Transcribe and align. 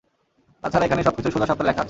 তাছাড়া, 0.63 0.85
এখানে 0.85 1.01
সবকিছু 1.03 1.29
সোজা 1.31 1.45
সাপটা 1.45 1.63
লেখা 1.63 1.71
আছে। 1.71 1.79